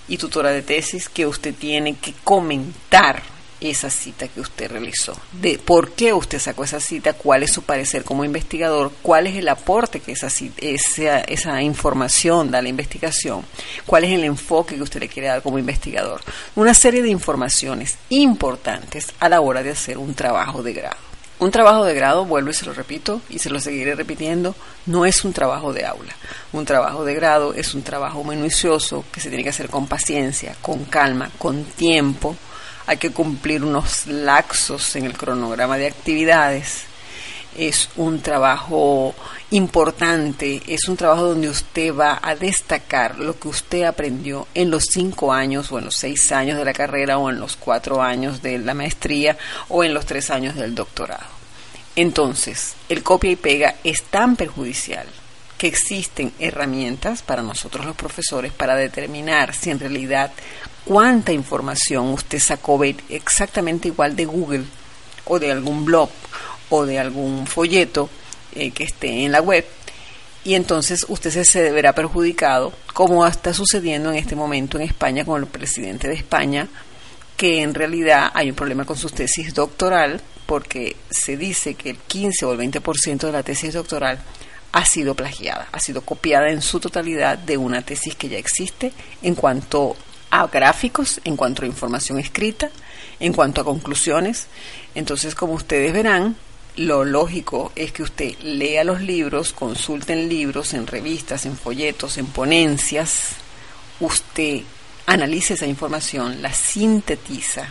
[0.09, 3.22] y tutora de tesis que usted tiene que comentar
[3.61, 7.62] esa cita que usted realizó, de por qué usted sacó esa cita, cuál es su
[7.62, 10.28] parecer como investigador, cuál es el aporte que esa,
[10.59, 13.44] esa, esa información da a la investigación,
[13.87, 16.20] cuál es el enfoque que usted le quiere dar como investigador.
[16.57, 21.13] Una serie de informaciones importantes a la hora de hacer un trabajo de grado.
[21.40, 24.54] Un trabajo de grado, vuelvo y se lo repito y se lo seguiré repitiendo,
[24.86, 26.14] no es un trabajo de aula.
[26.52, 30.56] Un trabajo de grado es un trabajo minucioso que se tiene que hacer con paciencia,
[30.62, 32.36] con calma, con tiempo.
[32.86, 36.84] Hay que cumplir unos laxos en el cronograma de actividades.
[37.56, 39.14] Es un trabajo
[39.50, 44.87] importante, es un trabajo donde usted va a destacar lo que usted aprendió en los
[44.87, 48.42] cinco años o en los seis años de la carrera o en los cuatro años
[48.42, 49.37] de la maestría
[49.68, 51.26] o en los tres años del doctorado.
[51.96, 55.06] Entonces, el copia y pega es tan perjudicial
[55.56, 60.33] que existen herramientas para nosotros los profesores para determinar si en realidad
[60.85, 64.64] cuánta información usted sacó exactamente igual de Google
[65.26, 66.10] o de algún blog
[66.75, 68.10] o de algún folleto
[68.54, 69.64] eh, que esté en la web
[70.44, 75.40] y entonces usted se, verá perjudicado, como está sucediendo en este momento en España con
[75.40, 76.68] el presidente de España,
[77.38, 81.96] que en realidad hay un problema con su tesis doctoral, porque se dice que el
[81.96, 84.18] 15 o el 20% de la tesis doctoral
[84.72, 88.92] ha sido plagiada, ha sido copiada en su totalidad de una tesis que ya existe
[89.22, 89.96] en cuanto
[90.31, 92.68] a gráficos, en cuanto a información escrita,
[93.18, 94.48] en cuanto a conclusiones.
[94.94, 96.37] Entonces, como ustedes verán,
[96.77, 102.18] lo lógico es que usted lea los libros, consulte en libros, en revistas, en folletos,
[102.18, 103.37] en ponencias,
[104.00, 104.62] usted
[105.06, 107.68] analice esa información, la sintetiza,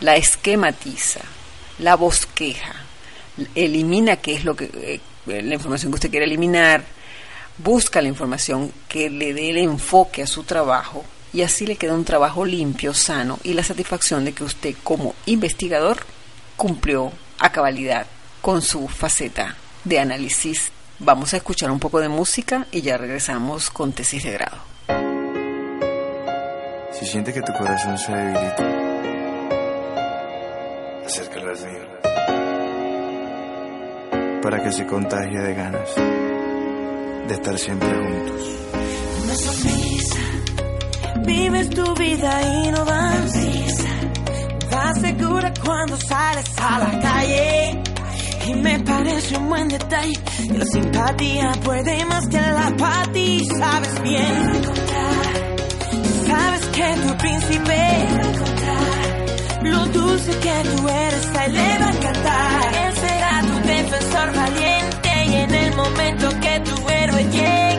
[0.00, 1.20] la esquematiza,
[1.78, 2.74] la bosqueja,
[3.54, 6.84] elimina qué es lo que eh, la información que usted quiere eliminar,
[7.58, 11.94] busca la información que le dé el enfoque a su trabajo y así le queda
[11.94, 15.98] un trabajo limpio, sano y la satisfacción de que usted como investigador
[16.56, 18.06] cumplió a cabalidad
[18.42, 20.72] con su faceta de análisis.
[20.98, 24.58] Vamos a escuchar un poco de música y ya regresamos con tesis de grado.
[26.92, 28.66] Si siente que tu corazón se debilita,
[31.06, 31.92] acércalo al mío
[34.42, 38.48] para que se contagie de ganas de estar siempre juntos.
[39.22, 40.18] Una sonrisa,
[41.24, 43.88] vives tu vida y no prisa.
[44.70, 47.82] Vas segura cuando sales a la calle
[48.46, 50.18] y me parece un buen detalle
[50.48, 53.44] que la simpatía puede más que la apatía.
[53.58, 54.62] Sabes bien,
[56.26, 58.08] sabes que tu príncipe,
[59.62, 62.74] lo dulce que tú eres, a le va a encantar.
[62.86, 67.71] Él será tu defensor valiente y en el momento que tu héroe llegue,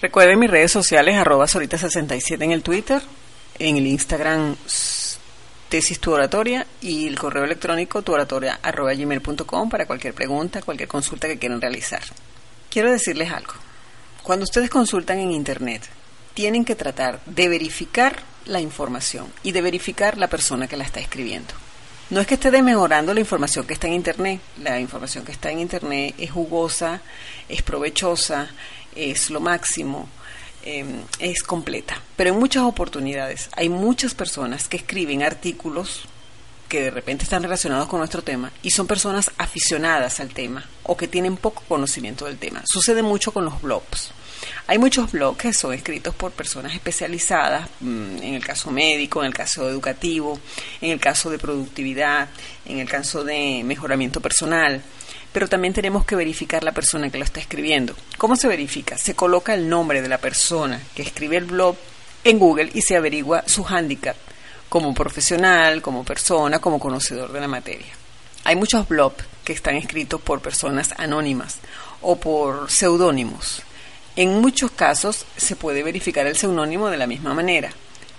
[0.00, 3.02] Recuerden mis redes sociales, arroba solita67 en el Twitter,
[3.58, 4.56] en el Instagram
[5.68, 11.26] tesis tu oratoria y el correo electrónico tuoratoria arroba gmail.com para cualquier pregunta, cualquier consulta
[11.26, 12.02] que quieran realizar.
[12.70, 13.54] Quiero decirles algo.
[14.22, 15.88] Cuando ustedes consultan en Internet,
[16.34, 21.00] tienen que tratar de verificar la información y de verificar la persona que la está
[21.00, 21.54] escribiendo.
[22.08, 24.40] No es que esté desmejorando la información que está en Internet.
[24.62, 27.00] La información que está en Internet es jugosa,
[27.48, 28.48] es provechosa,
[28.94, 30.08] es lo máximo,
[30.64, 32.00] em, es completa.
[32.14, 36.06] Pero en muchas oportunidades hay muchas personas que escriben artículos
[36.68, 40.96] que de repente están relacionados con nuestro tema y son personas aficionadas al tema o
[40.96, 42.62] que tienen poco conocimiento del tema.
[42.66, 44.12] Sucede mucho con los blogs.
[44.66, 49.28] Hay muchos blogs que son escritos por personas especializadas, mm, en el caso médico, en
[49.28, 50.38] el caso educativo,
[50.80, 52.28] en el caso de productividad,
[52.64, 54.82] en el caso de mejoramiento personal,
[55.32, 57.94] pero también tenemos que verificar la persona que lo está escribiendo.
[58.16, 58.96] ¿Cómo se verifica?
[58.96, 61.76] Se coloca el nombre de la persona que escribe el blog
[62.24, 64.16] en Google y se averigua su hándicap
[64.68, 67.92] como profesional, como persona, como conocedor de la materia.
[68.44, 71.58] Hay muchos blogs que están escritos por personas anónimas
[72.00, 73.62] o por seudónimos.
[74.16, 77.70] En muchos casos se puede verificar el seudónimo de la misma manera.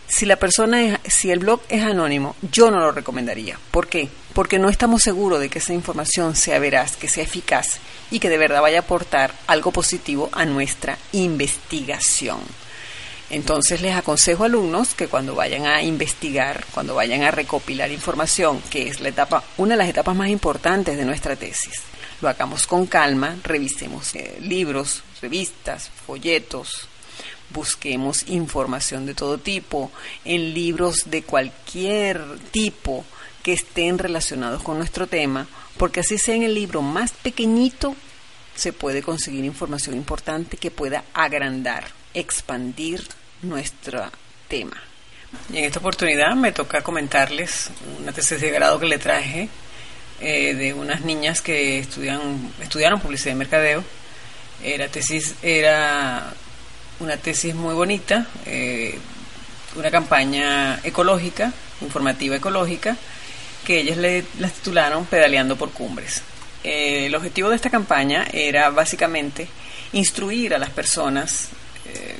[0.07, 3.59] Si la persona es, si el blog es anónimo, yo no lo recomendaría.
[3.71, 4.07] ¿Por qué?
[4.33, 7.79] Porque no estamos seguros de que esa información sea veraz, que sea eficaz
[8.11, 12.39] y que de verdad vaya a aportar algo positivo a nuestra investigación.
[13.31, 18.61] Entonces les aconsejo a alumnos que cuando vayan a investigar, cuando vayan a recopilar información,
[18.69, 21.81] que es la etapa, una de las etapas más importantes de nuestra tesis,
[22.21, 26.87] lo hagamos con calma, revisemos eh, libros, revistas, folletos,
[27.49, 29.91] busquemos información de todo tipo,
[30.25, 33.05] en libros de cualquier tipo
[33.43, 35.47] que estén relacionados con nuestro tema,
[35.77, 37.95] porque así sea en el libro más pequeñito,
[38.55, 43.07] se puede conseguir información importante que pueda agrandar, expandir
[43.43, 44.11] nuestro
[44.47, 44.81] tema.
[45.51, 49.49] Y en esta oportunidad me toca comentarles una tesis de grado que le traje
[50.19, 53.83] eh, de unas niñas que estudiaron publicidad y mercadeo.
[54.63, 56.33] Era tesis, era
[56.99, 58.97] una tesis muy bonita, eh,
[59.75, 62.97] una campaña ecológica, informativa ecológica,
[63.65, 66.23] que ellas le, la titularon Pedaleando por Cumbres.
[66.63, 69.47] Eh, el objetivo de esta campaña era básicamente
[69.93, 71.49] instruir a las personas
[71.85, 72.17] eh,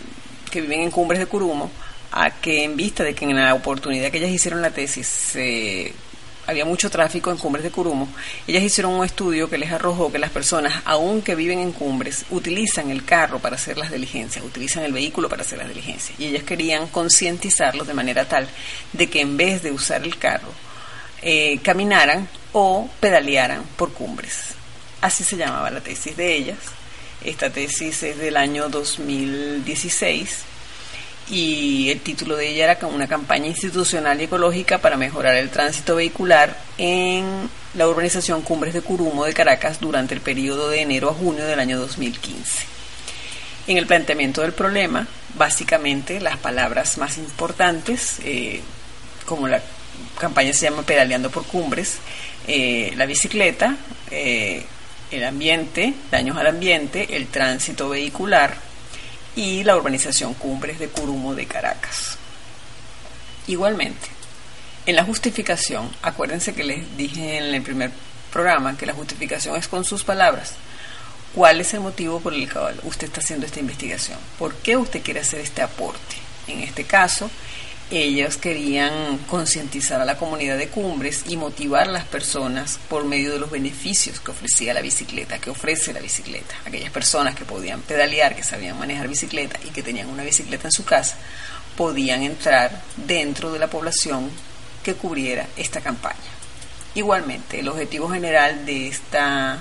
[0.52, 1.72] que viven en Cumbres de Curumo
[2.12, 5.94] a que en vista de que en la oportunidad que ellas hicieron la tesis se
[6.48, 8.08] había mucho tráfico en Cumbres de Curumo,
[8.48, 12.26] ellas hicieron un estudio que les arrojó que las personas, aun que viven en Cumbres,
[12.30, 16.18] utilizan el carro para hacer las diligencias, utilizan el vehículo para hacer las diligencias.
[16.20, 18.48] Y ellas querían concientizarlos de manera tal
[18.94, 20.52] de que en vez de usar el carro,
[21.22, 24.56] eh, caminaran o pedalearan por Cumbres.
[25.02, 26.58] Así se llamaba la tesis de ellas.
[27.24, 30.57] Esta tesis es del año 2016
[31.30, 35.96] y el título de ella era una campaña institucional y ecológica para mejorar el tránsito
[35.96, 41.14] vehicular en la urbanización Cumbres de Curumo de Caracas durante el periodo de enero a
[41.14, 42.66] junio del año 2015.
[43.68, 48.62] En el planteamiento del problema, básicamente las palabras más importantes, eh,
[49.26, 49.62] como la
[50.18, 51.98] campaña se llama Pedaleando por Cumbres,
[52.48, 53.76] eh, la bicicleta,
[54.10, 54.64] eh,
[55.12, 58.67] el ambiente, daños al ambiente, el tránsito vehicular,
[59.38, 62.18] y la urbanización Cumbres de Curumo de Caracas.
[63.46, 64.08] Igualmente,
[64.88, 67.92] en la justificación, acuérdense que les dije en el primer
[68.34, 70.56] programa que la justificación es con sus palabras.
[71.36, 74.18] ¿Cuál es el motivo por el cual usted está haciendo esta investigación?
[74.40, 76.16] ¿Por qué usted quiere hacer este aporte?
[76.48, 77.30] En este caso,
[77.90, 83.32] ellas querían concientizar a la comunidad de Cumbres y motivar a las personas por medio
[83.32, 86.56] de los beneficios que ofrecía la bicicleta, que ofrece la bicicleta.
[86.66, 90.74] Aquellas personas que podían pedalear, que sabían manejar bicicleta y que tenían una bicicleta en
[90.74, 91.16] su casa,
[91.78, 94.30] podían entrar dentro de la población
[94.84, 96.18] que cubriera esta campaña.
[96.96, 99.60] Igualmente, el objetivo general de esta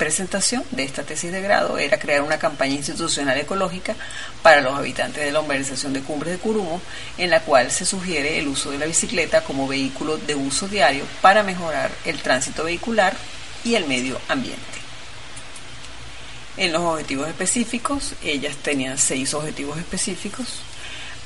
[0.00, 3.94] presentación de esta tesis de grado era crear una campaña institucional ecológica
[4.42, 6.80] para los habitantes de la urbanización de Cumbres de Curumo,
[7.18, 11.04] en la cual se sugiere el uso de la bicicleta como vehículo de uso diario
[11.20, 13.14] para mejorar el tránsito vehicular
[13.62, 14.62] y el medio ambiente.
[16.56, 20.62] En los objetivos específicos, ellas tenían seis objetivos específicos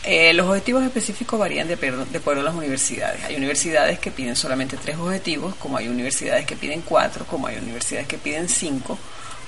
[0.04, 3.24] eh, los objetivos específicos varían de, de acuerdo a las universidades.
[3.24, 7.56] Hay universidades que piden solamente tres objetivos, como hay universidades que piden cuatro, como hay
[7.56, 8.98] universidades que piden cinco,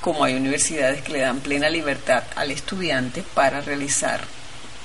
[0.00, 4.20] como hay universidades que le dan plena libertad al estudiante para realizar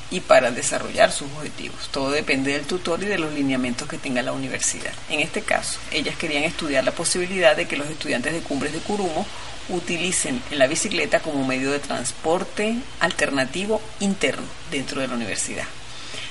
[0.10, 1.88] y para desarrollar sus objetivos.
[1.90, 4.92] Todo depende del tutor y de los lineamientos que tenga la universidad.
[5.10, 8.80] En este caso, ellas querían estudiar la posibilidad de que los estudiantes de Cumbres de
[8.80, 9.26] Curumo
[9.72, 15.66] utilicen la bicicleta como medio de transporte alternativo interno dentro de la universidad.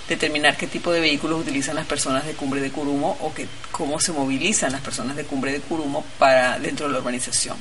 [0.08, 3.32] Determinar qué tipo de vehículos utilizan las personas de Cumbre de Curumo o
[3.70, 7.56] cómo se movilizan las personas de Cumbre de Curumo para dentro de la urbanización.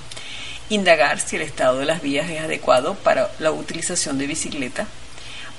[0.69, 4.87] Indagar si el estado de las vías es adecuado para la utilización de bicicleta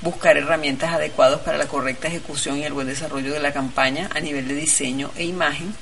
[0.02, 4.20] buscar herramientas adecuadas para la correcta ejecución y el buen desarrollo de la campaña a
[4.20, 5.74] nivel de diseño e imagen,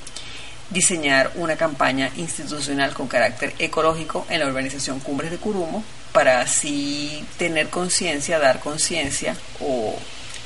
[0.69, 7.25] diseñar una campaña institucional con carácter ecológico en la organización Cumbres de Curumo para así
[7.37, 9.97] tener conciencia, dar conciencia o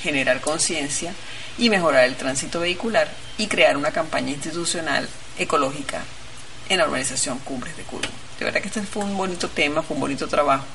[0.02, 1.14] generar conciencia
[1.58, 3.08] y mejorar el tránsito vehicular
[3.38, 5.08] y crear una campaña institucional
[5.38, 6.02] ecológica
[6.70, 8.14] en la organización Cumbres de Curumo.
[8.40, 10.66] De verdad que este fue un bonito tema, fue un bonito trabajo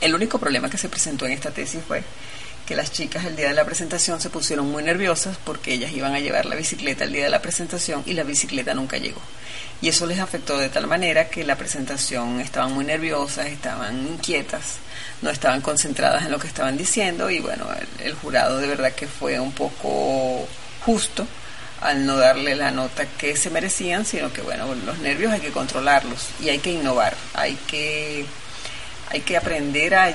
[0.00, 2.02] el único problema que se presentó en esta tesis fue
[2.66, 6.14] que las chicas el día de la presentación se pusieron muy nerviosas porque ellas iban
[6.14, 9.20] a llevar la bicicleta el día de la presentación y la bicicleta nunca llegó.
[9.80, 14.76] Y eso les afectó de tal manera que la presentación estaban muy nerviosas, estaban inquietas,
[15.22, 18.92] no estaban concentradas en lo que estaban diciendo y bueno, el, el jurado de verdad
[18.92, 20.48] que fue un poco
[20.84, 21.26] justo
[21.80, 25.50] al no darle la nota que se merecían, sino que bueno, los nervios hay que
[25.50, 28.24] controlarlos y hay que innovar, hay que
[29.08, 30.12] hay que aprender a,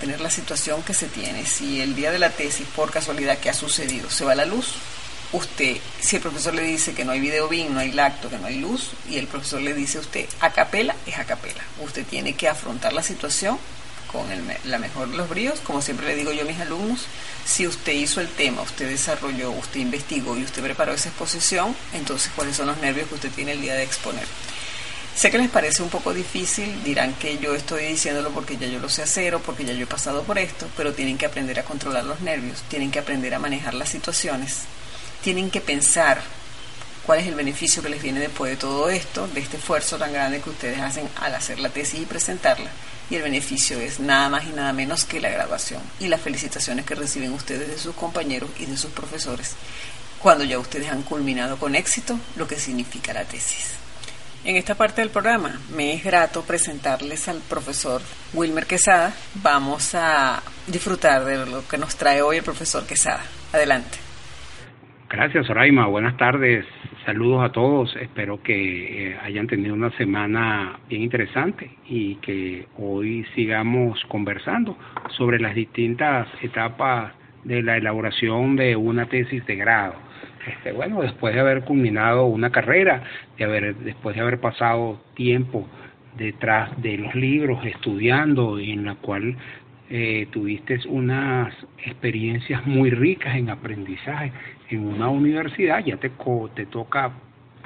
[0.00, 1.46] tener la situación que se tiene.
[1.46, 4.74] Si el día de la tesis, por casualidad que ha sucedido, se va la luz,
[5.32, 8.38] usted, si el profesor le dice que no hay video BIM, no hay lacto, que
[8.38, 11.62] no hay luz, y el profesor le dice a usted a capela, es a capela.
[11.82, 13.58] Usted tiene que afrontar la situación
[14.12, 17.06] con el, la mejor de los bríos, como siempre le digo yo a mis alumnos,
[17.44, 22.30] si usted hizo el tema, usted desarrolló, usted investigó y usted preparó esa exposición, entonces
[22.36, 24.24] cuáles son los nervios que usted tiene el día de exponer.
[25.16, 28.80] Sé que les parece un poco difícil, dirán que yo estoy diciéndolo porque ya yo
[28.80, 31.58] lo sé hacer o porque ya yo he pasado por esto, pero tienen que aprender
[31.60, 34.62] a controlar los nervios, tienen que aprender a manejar las situaciones,
[35.22, 36.20] tienen que pensar
[37.06, 40.12] cuál es el beneficio que les viene después de todo esto, de este esfuerzo tan
[40.12, 42.70] grande que ustedes hacen al hacer la tesis y presentarla.
[43.08, 46.86] Y el beneficio es nada más y nada menos que la graduación y las felicitaciones
[46.86, 49.52] que reciben ustedes de sus compañeros y de sus profesores
[50.20, 53.83] cuando ya ustedes han culminado con éxito lo que significa la tesis.
[54.46, 58.02] En esta parte del programa me es grato presentarles al profesor
[58.34, 59.14] Wilmer Quesada.
[59.42, 63.22] Vamos a disfrutar de lo que nos trae hoy el profesor Quesada.
[63.54, 63.96] Adelante.
[65.08, 65.86] Gracias, Soraima.
[65.86, 66.66] Buenas tardes.
[67.06, 67.96] Saludos a todos.
[67.96, 74.76] Espero que eh, hayan tenido una semana bien interesante y que hoy sigamos conversando
[75.16, 77.14] sobre las distintas etapas
[77.44, 79.94] de la elaboración de una tesis de grado
[80.46, 83.02] este, bueno, después de haber culminado una carrera,
[83.38, 85.66] de haber, después de haber pasado tiempo
[86.16, 89.36] detrás de los libros, estudiando, en la cual
[89.90, 94.32] eh, tuviste unas experiencias muy ricas en aprendizaje
[94.70, 96.10] en una universidad, ya te,
[96.54, 97.12] te toca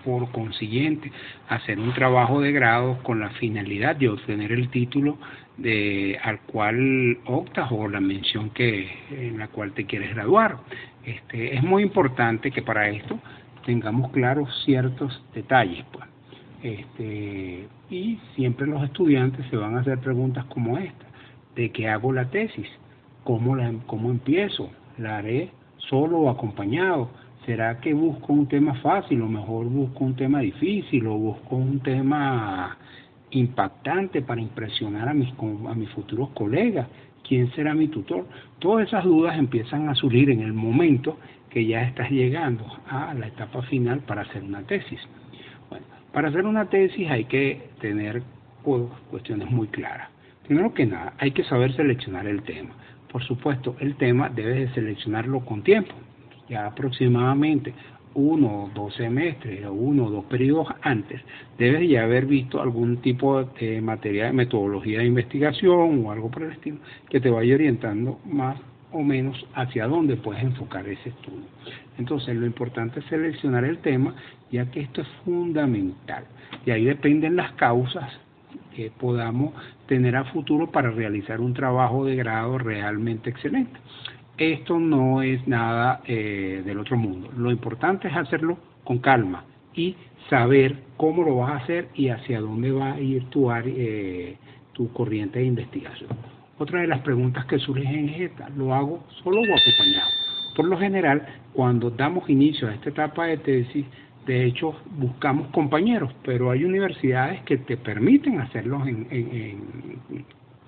[0.05, 1.11] por consiguiente
[1.49, 5.19] hacer un trabajo de grado con la finalidad de obtener el título
[5.57, 10.59] de al cual optas o la mención que en la cual te quieres graduar.
[11.09, 13.19] Este, es muy importante que para esto
[13.65, 15.83] tengamos claros ciertos detalles.
[15.91, 16.05] Pues.
[16.63, 21.07] Este, y siempre los estudiantes se van a hacer preguntas como esta.
[21.55, 22.69] ¿De qué hago la tesis?
[23.25, 24.71] ¿Cómo, la, cómo empiezo?
[24.99, 27.11] ¿La haré solo o acompañado?
[27.47, 31.81] ¿Será que busco un tema fácil o mejor busco un tema difícil o busco un
[31.81, 32.77] tema
[33.31, 36.87] impactante para impresionar a mis, a mis futuros colegas?
[37.29, 38.27] Quién será mi tutor.
[38.59, 41.19] Todas esas dudas empiezan a surgir en el momento
[41.51, 45.01] que ya estás llegando a la etapa final para hacer una tesis.
[45.69, 48.23] Bueno, para hacer una tesis hay que tener
[49.11, 50.09] cuestiones muy claras.
[50.47, 52.71] Primero que nada, hay que saber seleccionar el tema.
[53.13, 55.95] Por supuesto, el tema debes de seleccionarlo con tiempo.
[56.49, 57.75] Ya aproximadamente
[58.19, 61.21] uno o dos semestres o uno o dos periodos antes,
[61.57, 66.43] debes ya haber visto algún tipo de materia de metodología de investigación o algo por
[66.43, 68.59] el estilo que te vaya orientando más
[68.91, 71.47] o menos hacia dónde puedes enfocar ese estudio.
[71.99, 74.15] Entonces, lo importante es seleccionar el tema,
[74.51, 76.25] ya que esto es fundamental.
[76.65, 78.11] Y ahí dependen las causas
[78.75, 79.53] que podamos
[79.87, 83.79] tener a futuro para realizar un trabajo de grado realmente excelente
[84.39, 87.29] esto no es nada eh, del otro mundo.
[87.37, 89.97] Lo importante es hacerlo con calma y
[90.31, 94.37] saber cómo lo vas a hacer y hacia dónde va a ir tu, eh,
[94.73, 96.11] tu corriente de investigación.
[96.59, 100.11] Otra de las preguntas que surgen es esta, ¿lo hago solo o acompañado?
[100.57, 103.87] Por lo general, cuando damos inicio a esta etapa de tesis,
[104.27, 108.83] de hecho buscamos compañeros, pero hay universidades que te permiten hacerlos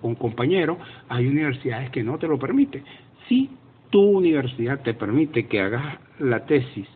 [0.01, 2.85] con compañeros, hay universidades que no te lo permiten.
[3.29, 3.51] Si
[3.91, 6.89] tu universidad te permite que hagas la tesis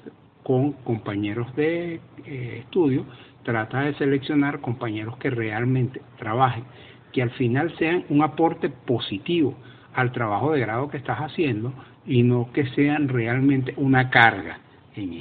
[0.43, 3.05] con compañeros de eh, estudio,
[3.43, 6.65] trata de seleccionar compañeros que realmente trabajen,
[7.13, 9.55] que al final sean un aporte positivo
[9.95, 11.73] al trabajo de grado que estás haciendo
[12.07, 14.59] y no que sean realmente una carga
[14.97, 15.13] en,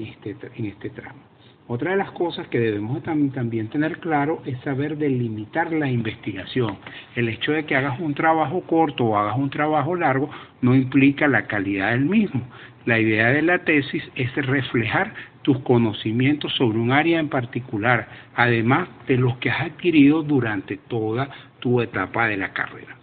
[0.00, 1.20] este, en este tramo.
[1.68, 6.78] Otra de las cosas que debemos también tener claro es saber delimitar la investigación.
[7.16, 10.30] El hecho de que hagas un trabajo corto o hagas un trabajo largo
[10.62, 12.42] no implica la calidad del mismo.
[12.84, 15.12] La idea de la tesis es reflejar
[15.42, 21.28] tus conocimientos sobre un área en particular, además de los que has adquirido durante toda
[21.58, 22.96] tu etapa de la carrera.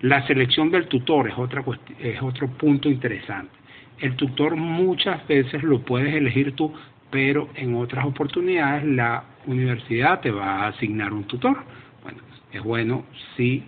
[0.00, 1.64] La selección del tutor es, otra
[1.98, 3.52] es otro punto interesante.
[3.98, 6.72] El tutor muchas veces lo puedes elegir tú
[7.10, 11.58] pero en otras oportunidades la universidad te va a asignar un tutor.
[12.02, 12.18] Bueno,
[12.52, 13.04] es bueno
[13.36, 13.64] si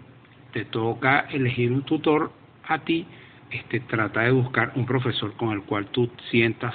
[0.53, 2.33] te toca elegir un tutor
[2.67, 3.07] a ti,
[3.51, 6.75] este, trata de buscar un profesor con el cual tú sientas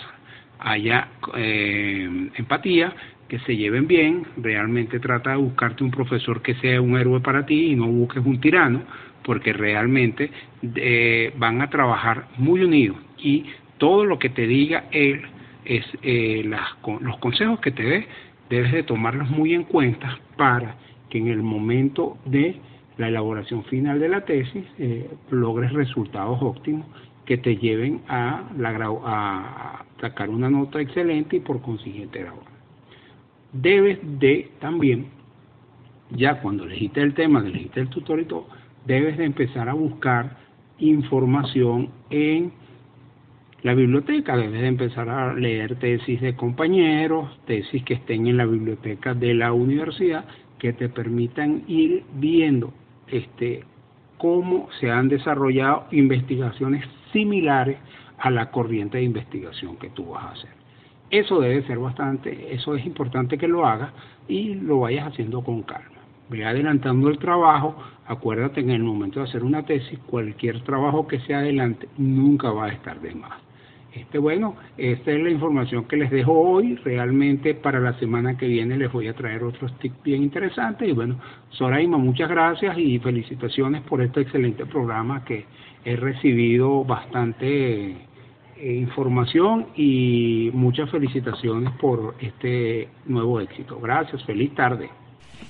[0.60, 2.94] haya eh, empatía,
[3.28, 7.46] que se lleven bien, realmente trata de buscarte un profesor que sea un héroe para
[7.46, 8.84] ti y no busques un tirano,
[9.24, 10.30] porque realmente
[10.76, 13.46] eh, van a trabajar muy unidos y
[13.78, 15.22] todo lo que te diga él
[15.66, 16.44] es eh,
[17.02, 18.08] los consejos que te dé,
[18.50, 20.76] debes de tomarlos muy en cuenta para
[21.10, 22.58] que en el momento de
[22.98, 26.86] la elaboración final de la tesis eh, logres resultados óptimos
[27.26, 32.54] que te lleven a, la, sacar una nota excelente y por consiguiente graduar.
[33.54, 35.08] Debes de también,
[36.12, 38.26] ya cuando elegiste el tema, elegiste el tutor
[38.86, 40.38] debes de empezar a buscar
[40.80, 42.52] información en
[43.64, 44.38] la biblioteca.
[44.38, 49.34] Debes de empezar a leer tesis de compañeros, tesis que estén en la biblioteca de
[49.34, 50.26] la universidad,
[50.60, 52.74] que te permitan ir viendo
[53.08, 53.64] este,
[54.18, 57.78] cómo se han desarrollado investigaciones similares
[58.18, 60.50] a la corriente de investigación que tú vas a hacer.
[61.10, 63.92] Eso debe ser bastante, eso es importante que lo hagas
[64.28, 65.90] y lo vayas haciendo con calma.
[66.30, 67.76] Ve adelantando el trabajo,
[68.08, 72.66] acuérdate en el momento de hacer una tesis, cualquier trabajo que sea adelante nunca va
[72.66, 73.53] a estar de más.
[73.96, 76.76] Este, bueno, esta es la información que les dejo hoy.
[76.84, 80.88] Realmente para la semana que viene les voy a traer otros tips bien interesantes.
[80.88, 81.20] Y bueno,
[81.50, 85.46] Soraima, muchas gracias y felicitaciones por este excelente programa que
[85.86, 87.92] he recibido bastante
[88.58, 93.80] eh, información y muchas felicitaciones por este nuevo éxito.
[93.80, 94.90] Gracias, feliz tarde.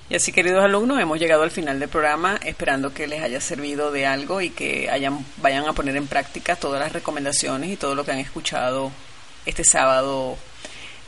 [0.09, 3.91] Y así, queridos alumnos, hemos llegado al final del programa, esperando que les haya servido
[3.91, 7.95] de algo y que hayan, vayan a poner en práctica todas las recomendaciones y todo
[7.95, 8.91] lo que han escuchado
[9.45, 10.37] este sábado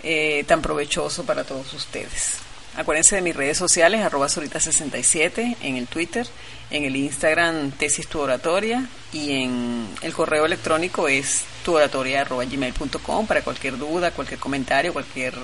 [0.03, 2.39] eh, tan provechoso para todos ustedes.
[2.77, 6.27] Acuérdense de mis redes sociales, arroba solita67, en el Twitter,
[6.69, 13.77] en el Instagram tesis tu oratoria y en el correo electrónico es tuoratoria.gmail.com para cualquier
[13.77, 15.35] duda, cualquier comentario, cualquier,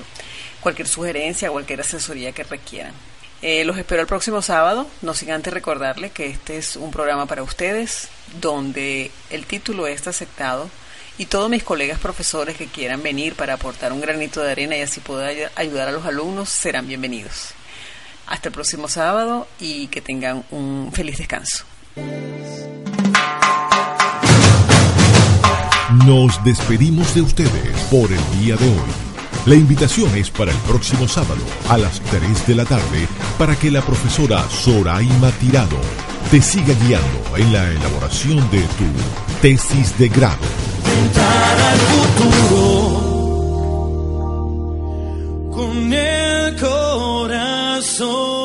[0.60, 2.94] cualquier sugerencia, cualquier asesoría que requieran.
[3.42, 7.26] Eh, los espero el próximo sábado, no sin antes recordarles que este es un programa
[7.26, 10.70] para ustedes donde el título está aceptado
[11.18, 14.82] y todos mis colegas profesores que quieran venir para aportar un granito de arena y
[14.82, 17.54] así poder ayudar a los alumnos serán bienvenidos.
[18.28, 21.66] Hasta el próximo sábado y que tengan un feliz descanso.
[26.06, 29.11] Nos despedimos de ustedes por el día de hoy.
[29.46, 33.08] La invitación es para el próximo sábado a las 3 de la tarde
[33.40, 35.80] para que la profesora Soraima Tirado
[36.30, 38.86] te siga guiando en la elaboración de tu
[39.42, 40.38] tesis de grado.
[45.52, 48.41] con el corazón.